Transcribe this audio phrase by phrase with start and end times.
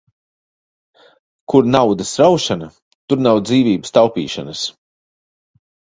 [1.53, 2.71] Kur naudas raušana,
[3.07, 4.65] tur nav dzīvības taupīšanas.